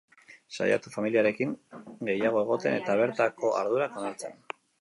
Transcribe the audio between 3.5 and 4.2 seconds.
ardurak